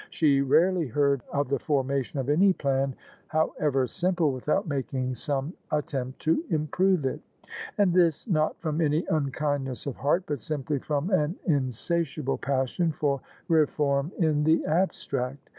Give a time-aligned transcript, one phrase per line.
[0.09, 2.95] She rarely heard of the formation of any plan,
[3.27, 7.21] how ever simple, without making some attempt to improve it:
[7.77, 13.21] and this not from any unkindness of heart, but simply from an insatiable passion for
[13.47, 15.49] reform in the abstract.